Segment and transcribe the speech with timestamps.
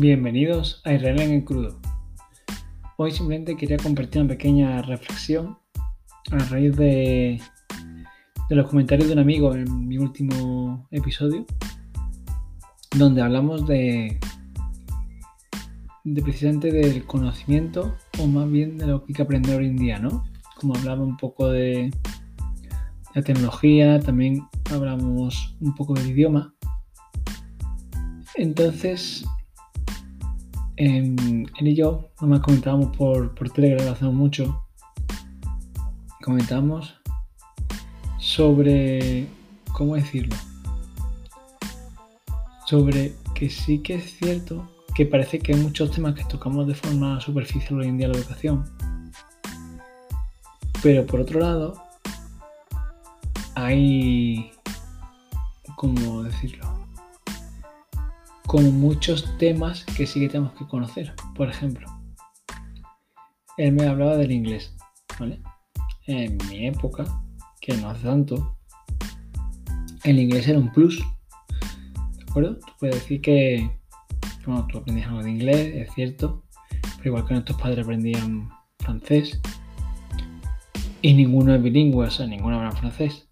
[0.00, 1.78] Bienvenidos a Israel en el crudo.
[2.96, 5.58] Hoy simplemente quería compartir una pequeña reflexión
[6.30, 7.38] a raíz de,
[8.48, 11.44] los comentarios de un amigo en mi último episodio,
[12.96, 14.18] donde hablamos de,
[16.04, 19.76] de precisamente del conocimiento o más bien de lo que hay que aprender hoy en
[19.76, 20.24] día, ¿no?
[20.56, 21.90] Como hablaba un poco de
[23.14, 26.54] la tecnología, también hablamos un poco del idioma.
[28.36, 29.26] Entonces,
[30.80, 34.64] él y yo, además comentábamos por, por Telegram, hacemos mucho,
[36.22, 36.94] comentamos
[38.18, 39.26] sobre,
[39.72, 40.34] ¿cómo decirlo?
[42.66, 46.74] Sobre que sí que es cierto que parece que hay muchos temas que tocamos de
[46.74, 48.64] forma superficial hoy en día la educación.
[50.82, 51.82] Pero por otro lado,
[53.54, 54.50] hay,
[55.76, 56.79] ¿cómo decirlo?
[58.50, 61.14] Como muchos temas que sí que tenemos que conocer.
[61.36, 61.86] Por ejemplo,
[63.56, 64.74] él me hablaba del inglés,
[65.20, 65.40] ¿vale?
[66.08, 67.04] En mi época,
[67.60, 68.56] que no hace tanto,
[70.02, 70.98] el inglés era un plus.
[72.16, 72.58] ¿De acuerdo?
[72.58, 73.70] Tú puedes decir que,
[74.44, 76.42] bueno, tú aprendías algo de inglés, es cierto,
[76.96, 79.40] pero igual que nuestros padres aprendían francés,
[81.02, 83.28] y ninguno es bilingüe, o sea, ninguno habla francés,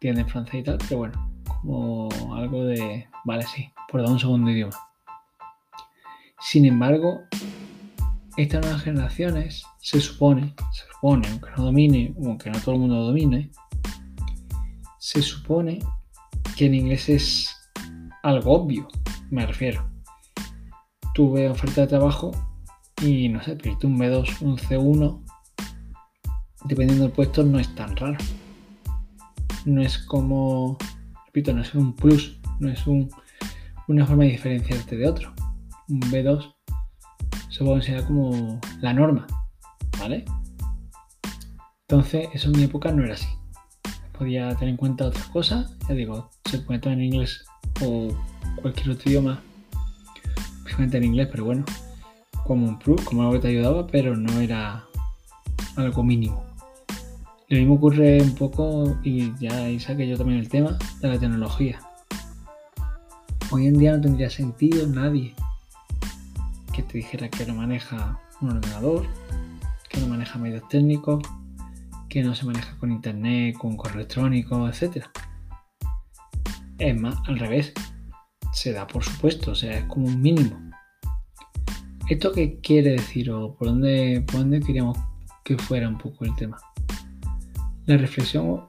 [0.00, 1.33] tiene francés y tal, pero bueno,
[1.64, 4.76] como algo de, vale, sí, por dar un segundo idioma.
[6.40, 7.20] Sin embargo,
[8.36, 12.96] estas nuevas generaciones se supone, se supone, aunque no domine, aunque no todo el mundo
[13.06, 13.50] domine,
[14.98, 15.78] se supone
[16.56, 17.56] que el inglés es
[18.22, 18.88] algo obvio,
[19.30, 19.88] me refiero.
[21.14, 22.32] Tuve oferta de trabajo
[23.00, 25.22] y no sé, pedirte un B2, un C1,
[26.64, 28.18] dependiendo del puesto, no es tan raro.
[29.64, 30.76] No es como,
[31.34, 35.34] repito, no es un plus, no es una forma de diferenciarte de otro.
[35.88, 36.54] Un B2
[37.50, 39.26] se puede considerar como la norma,
[39.98, 40.24] ¿vale?
[41.88, 43.26] Entonces, eso en mi época no era así.
[44.16, 47.44] Podía tener en cuenta otras cosas, ya digo, se puede en inglés
[47.84, 48.16] o
[48.62, 49.42] cualquier otro idioma,
[50.62, 51.64] principalmente en inglés, pero bueno,
[52.44, 54.84] como un plus, como algo que te ayudaba, pero no era
[55.74, 56.44] algo mínimo.
[57.48, 61.18] Lo mismo ocurre un poco, y ya ahí saqué yo también el tema, de la
[61.18, 61.78] tecnología.
[63.50, 65.34] Hoy en día no tendría sentido nadie
[66.72, 69.06] que te dijera que no maneja un ordenador,
[69.90, 71.22] que no maneja medios técnicos,
[72.08, 75.04] que no se maneja con internet, con correo electrónico, etc.
[76.78, 77.74] Es más, al revés,
[78.54, 80.70] se da por supuesto, o sea, es como un mínimo.
[82.08, 84.96] ¿Esto qué quiere decir o por dónde, por dónde queríamos
[85.44, 86.56] que fuera un poco el tema?
[87.86, 88.62] La reflexión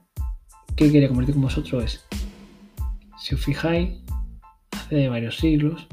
[0.76, 2.06] que quería compartir con vosotros es,
[3.18, 4.02] si os fijáis,
[4.72, 5.88] hace varios siglos,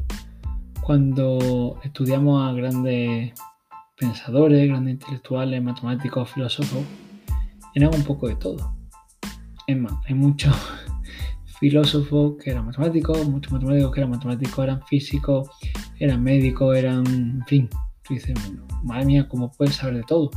[0.81, 3.33] cuando estudiamos a grandes
[3.97, 6.83] pensadores, grandes intelectuales, matemáticos, filósofos,
[7.77, 8.75] eran un poco de todo.
[9.69, 10.57] Es más, hay muchos
[11.61, 15.49] filósofos que eran matemáticos, muchos matemáticos que eran matemáticos, eran físicos,
[16.01, 17.69] eran médicos, eran, en fin,
[18.03, 18.37] tú dices,
[18.83, 20.29] madre mía, ¿cómo puedes saber de todo?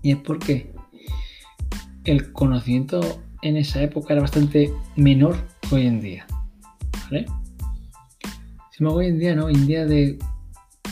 [0.00, 0.75] Y es porque
[2.06, 5.36] el conocimiento en esa época era bastante menor
[5.68, 6.26] que hoy en día.
[7.04, 7.26] ¿Vale?
[8.70, 9.46] Si me hoy en día, ¿no?
[9.46, 10.18] Hoy en día de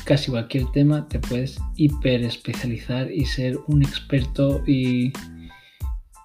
[0.05, 5.13] casi cualquier tema te puedes hiper especializar y ser un experto y,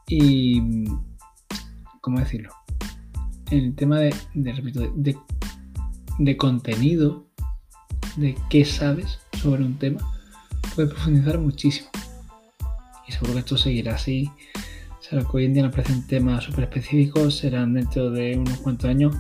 [0.07, 0.61] y
[2.01, 2.51] ¿cómo decirlo?
[3.51, 5.16] En el tema de, de repito, de,
[6.17, 7.27] de contenido,
[8.17, 10.00] de qué sabes sobre un tema,
[10.75, 11.89] puedes profundizar muchísimo.
[13.07, 14.29] Y seguro que esto seguirá así.
[15.00, 18.58] O sea, que hoy en día nos parecen temas súper específicos, serán dentro de unos
[18.60, 19.16] cuantos años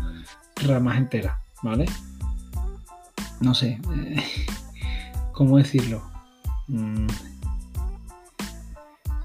[0.65, 1.85] ramas enteras, ¿vale?
[3.41, 4.23] no sé, eh,
[5.31, 6.01] ¿cómo decirlo?
[6.67, 7.07] Mm,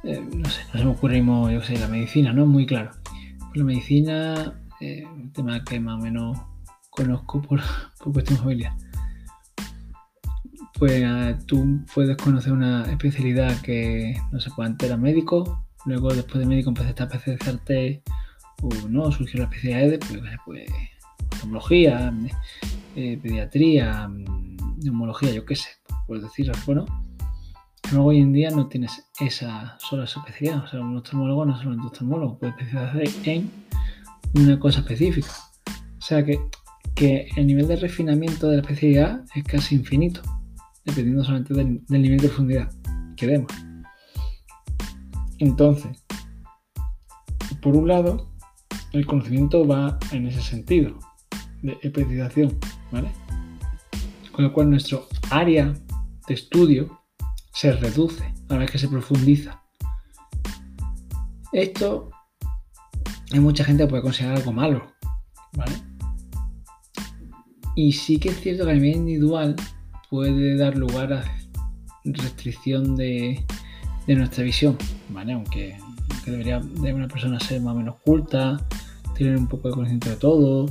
[0.05, 2.47] eh, no sé, no se me ocurre, yo sé, la medicina, ¿no?
[2.47, 2.91] Muy claro.
[3.39, 6.39] Pues la medicina, eh, un tema que más o menos
[6.91, 7.61] conozco por,
[7.99, 8.75] por cuestión familiar.
[10.79, 16.41] Pues tú puedes conocer una especialidad que no se puede antes era médico, luego después
[16.41, 18.03] de médico empezaste a especializarte
[18.63, 20.71] o no, surgió la especialidad pues, pues
[21.33, 22.13] oftalmología,
[22.97, 25.69] eh, pediatría, mm, neumología, yo qué sé,
[26.07, 26.87] por decirlo, bueno,
[27.93, 31.63] luego hoy en día no tienes esa sola especialidad, o sea, un oftalmólogo no es
[31.63, 33.51] solo un oftalmólogo, puede especializarse en
[34.35, 35.29] una cosa específica.
[35.99, 36.39] O sea que,
[36.95, 40.21] que, el nivel de refinamiento de la especialidad es casi infinito,
[40.85, 42.71] dependiendo solamente del, del nivel de profundidad
[43.17, 43.53] que demos.
[45.45, 46.03] Entonces,
[47.61, 48.31] por un lado,
[48.93, 50.99] el conocimiento va en ese sentido
[51.61, 52.59] de especialización,
[52.91, 53.11] ¿vale?
[54.33, 55.75] Con lo cual nuestro área
[56.27, 56.99] de estudio
[57.53, 59.63] se reduce a la vez que se profundiza.
[61.53, 62.11] Esto
[63.31, 64.95] hay mucha gente puede considerar algo malo,
[65.59, 65.75] ¿vale?
[67.77, 69.57] Y sí que es cierto que a nivel individual
[70.09, 71.23] puede dar lugar a
[72.03, 73.45] restricción de,
[74.07, 74.77] nuestra visión,
[75.09, 75.33] ¿vale?
[75.33, 75.79] Aunque,
[76.27, 78.61] debería de una persona ser más o menos culta,
[79.17, 80.67] tener un poco de conocimiento de todo,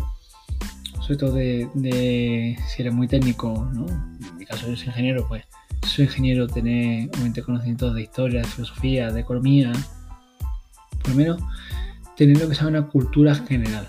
[1.02, 3.88] sobre todo de, si eres muy técnico, ¿no?
[3.88, 5.44] En mi caso yo soy ingeniero, pues
[5.86, 9.72] soy ingeniero, tener obviamente conocimientos de historia, de filosofía, de economía,
[11.02, 11.42] por lo menos
[12.16, 13.88] tener lo que sea una cultura general.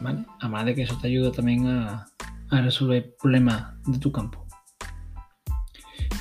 [0.00, 0.24] ¿Vale?
[0.40, 2.06] Además de que eso te ayuda también a
[2.50, 4.45] resolver problemas de tu campo.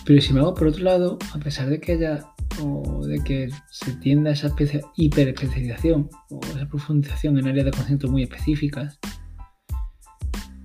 [0.06, 2.26] Pero si me hago por otro lado, a pesar de que haya
[2.62, 4.54] o de que se tienda esa
[4.96, 9.00] hiperespecialización o esa profundización en áreas de conocimiento muy específicas,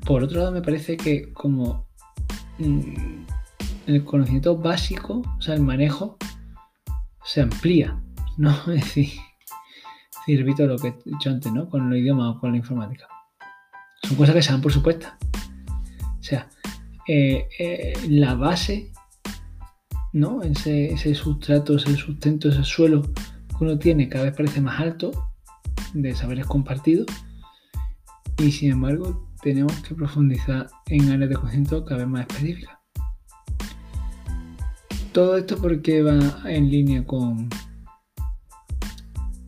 [0.04, 1.88] por otro lado me parece que como
[2.58, 3.24] mm,
[3.86, 6.18] el conocimiento básico, o sea, el manejo,
[7.24, 7.98] se amplía,
[8.36, 8.50] ¿no?
[8.72, 9.10] Es decir,
[10.26, 11.68] repito lo que he dicho antes, ¿no?
[11.68, 13.08] Con el idioma o con la informática.
[14.02, 15.08] Son cosas que se dan por supuesto.
[16.02, 16.48] O sea,
[17.08, 18.92] eh, eh, la base
[20.12, 20.42] ¿no?
[20.42, 25.10] Ese, sustrato, ese sustento, ese suelo que uno tiene cada vez parece más alto
[25.94, 27.06] de saberes compartidos
[28.38, 32.76] y sin embargo tenemos que profundizar en áreas de conocimiento cada vez más específicas.
[35.12, 36.18] Todo esto porque va
[36.48, 37.48] en línea con,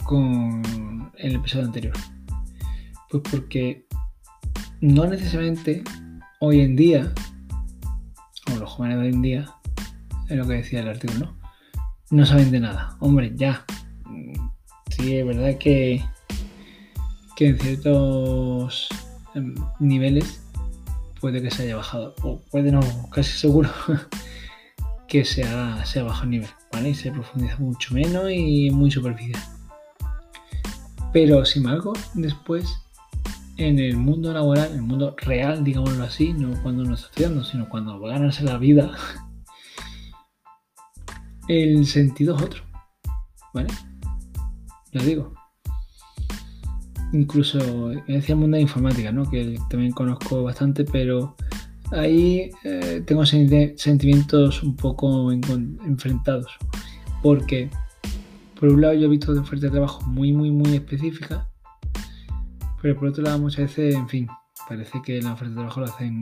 [0.05, 1.95] con el episodio anterior.
[3.11, 3.87] Pues porque
[4.81, 5.85] no necesariamente
[6.41, 7.13] hoy en día,
[8.53, 9.55] o los jóvenes de hoy en día,
[10.33, 11.37] es lo que decía el artículo, ¿no?
[12.11, 12.97] No saben de nada.
[13.01, 13.65] Hombre, ya.
[14.91, 16.03] Sí, es verdad que,
[17.37, 18.89] que en ciertos
[19.35, 20.43] em, niveles
[21.21, 22.81] puede que se haya bajado, o puede no,
[23.11, 23.71] casi seguro
[25.09, 26.91] que se ha, se bajado el nivel, ¿vale?
[26.91, 29.43] Y se profundiza mucho menos y muy superficial.
[31.13, 32.83] Pero sin embargo, después
[33.57, 37.45] en el mundo laboral, en el mundo real, digámoslo así, no cuando uno está estudiando,
[37.45, 38.93] sino cuando va a ganarse la vida,
[41.49, 42.63] el sentido es otro.
[43.55, 43.69] ¿Vale?
[44.93, 45.35] Lo digo.
[47.13, 49.29] Incluso decía mundo de informática, ¿no?
[49.29, 51.37] Que también conozco bastante, pero
[51.91, 56.51] ahí eh, tengo sentimientos un poco enfrentados.
[57.23, 57.71] Porque,
[58.59, 61.47] por un lado, yo he visto de ofertas de trabajo muy, muy, muy específicas,
[62.81, 64.27] pero por otro lado, muchas veces, en fin,
[64.69, 66.21] parece que la oferta de trabajo lo hacen,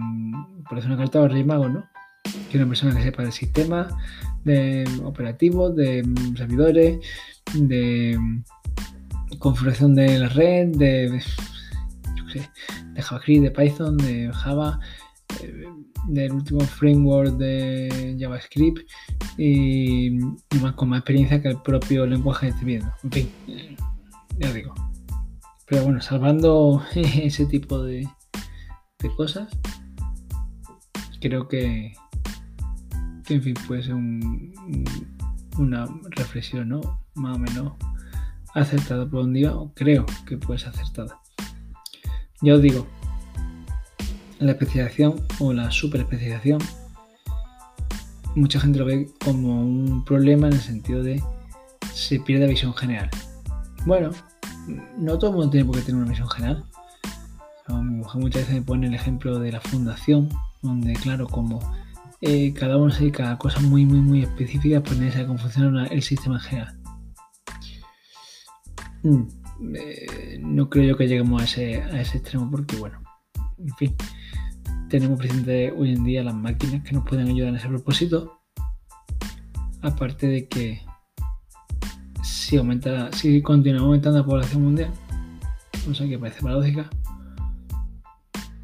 [0.68, 1.84] parece una carta de Rey Mago, ¿no?
[2.50, 3.88] Que una persona que sepa de sistema,
[4.44, 6.04] de operativos, de
[6.36, 6.98] servidores,
[7.54, 8.18] de
[9.38, 11.22] configuración de la red, de,
[12.96, 14.78] JavaScript, de Python, de Java,
[15.42, 15.64] eh,
[16.08, 18.80] del último framework de JavaScript
[19.38, 20.10] y,
[20.60, 22.92] más, con más experiencia que el propio lenguaje de viendo.
[23.04, 23.30] En fin,
[24.38, 24.74] ya digo.
[25.66, 28.08] Pero bueno, salvando ese tipo de,
[28.98, 29.48] de cosas,
[31.20, 31.92] creo que,
[33.30, 33.94] en fin, puede ser
[35.56, 36.80] una reflexión, ¿no?
[37.14, 37.72] Más o menos
[38.54, 41.20] acertada por un día, creo que puede ser acertada.
[42.42, 42.86] Ya os digo,
[44.38, 46.60] la especialización o la superespecialización,
[48.34, 51.22] mucha gente lo ve como un problema en el sentido de
[51.92, 53.10] se pierde visión general.
[53.86, 54.10] Bueno,
[54.98, 56.64] no todo el mundo tiene por qué tener una visión general.
[57.68, 60.28] Mi mujer muchas veces me pone el ejemplo de la fundación,
[60.60, 61.60] donde claro, como
[62.20, 65.86] eh, cada uno se dedica a cosas muy, muy, muy específicas, pues necesita cómo funciona
[65.86, 66.78] el sistema en general.
[69.02, 69.22] Mm,
[69.74, 73.02] eh, no creo yo que lleguemos a ese, a ese extremo porque, bueno,
[73.58, 73.96] en fin,
[74.88, 78.40] tenemos presente hoy en día las máquinas que nos pueden ayudar en ese propósito.
[79.82, 80.82] Aparte de que
[82.22, 84.90] si, aumenta, si continuamos aumentando la población mundial,
[85.86, 86.90] cosa que parece paradójica,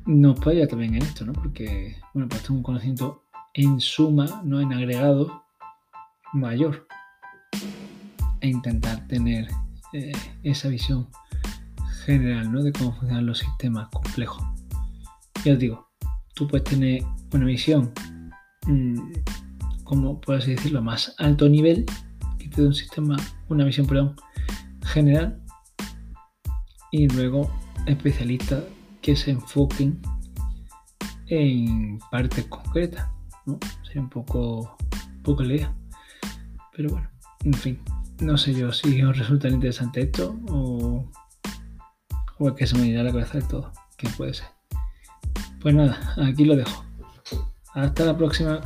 [0.04, 1.32] nos puede ayudar también en esto, ¿no?
[1.32, 3.25] Porque, bueno, pues tengo un conocimiento
[3.56, 5.42] en suma, no en agregado,
[6.34, 6.86] mayor.
[8.40, 9.48] E intentar tener
[9.94, 11.08] eh, esa visión
[12.04, 12.62] general ¿no?
[12.62, 14.44] de cómo funcionan los sistemas complejos.
[15.42, 15.88] Ya os digo,
[16.34, 17.92] tú puedes tener una visión,
[18.66, 19.00] mm,
[19.84, 21.86] como puedes decirlo, más alto nivel,
[22.38, 23.16] que te da un sistema,
[23.48, 24.16] una visión, perdón,
[24.84, 25.40] general,
[26.92, 27.50] y luego
[27.86, 28.64] especialistas
[29.00, 29.98] que se enfoquen
[31.28, 33.15] en partes concretas.
[33.46, 33.58] ¿No?
[33.84, 34.76] Sería un poco,
[35.22, 35.72] poco la.
[36.74, 37.08] Pero bueno,
[37.44, 37.80] en fin,
[38.20, 41.10] no sé yo si os resulta interesante esto o,
[42.38, 44.48] o es que se me irá la cabeza de todo, que puede ser.
[45.60, 46.84] Pues nada, aquí lo dejo.
[47.74, 48.60] Hasta la próxima.